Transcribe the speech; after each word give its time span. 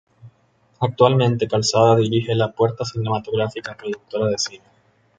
Actualmente 0.79 1.47
Calzada 1.47 1.95
dirige 1.97 2.33
La 2.33 2.51
Puerta 2.51 2.83
Cinematográfica, 2.85 3.77
productora 3.77 4.29
de 4.29 4.39
cine. 4.39 4.65